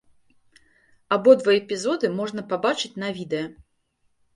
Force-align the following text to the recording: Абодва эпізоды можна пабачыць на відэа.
Абодва 1.19 1.51
эпізоды 1.61 2.13
можна 2.19 2.41
пабачыць 2.51 2.95
на 3.07 3.17
відэа. 3.23 3.45